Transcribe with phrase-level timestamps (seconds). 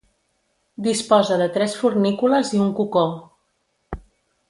[0.87, 3.05] Disposa de tres fornícules i un cocó.